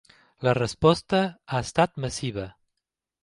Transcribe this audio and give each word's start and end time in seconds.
La 0.45 0.53
resposta 0.57 1.19
ha 1.57 1.61
estat 1.67 1.95
massiva. 2.07 2.47